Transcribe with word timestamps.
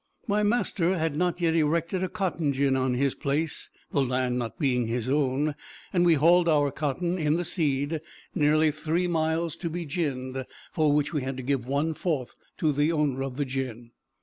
My 0.27 0.41
master 0.41 0.97
had 0.97 1.15
not 1.15 1.39
yet 1.39 1.53
erected 1.55 2.03
a 2.03 2.09
cotton 2.09 2.53
gin 2.53 2.75
on 2.75 2.95
his 2.95 3.13
place 3.13 3.69
the 3.91 4.01
land 4.01 4.39
not 4.39 4.57
being 4.57 4.87
his 4.87 5.07
own 5.07 5.53
and 5.93 6.03
we 6.03 6.15
hauled 6.15 6.49
our 6.49 6.71
cotton, 6.71 7.19
in 7.19 7.35
the 7.35 7.45
seed, 7.45 8.01
nearly 8.33 8.71
three 8.71 9.05
miles 9.05 9.55
to 9.57 9.69
be 9.69 9.85
ginned, 9.85 10.43
for 10.71 10.91
which 10.91 11.13
we 11.13 11.21
had 11.21 11.37
to 11.37 11.43
give 11.43 11.67
one 11.67 11.93
fourth 11.93 12.33
to 12.57 12.71
the 12.73 12.91
owner 12.91 13.21
of 13.21 13.37
the 13.37 13.45
gin. 13.45 13.91